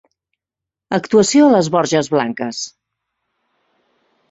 Actuació 0.97 1.43
a 1.51 1.51
les 1.57 1.69
Borges 1.77 2.11
Blanques. 2.15 2.65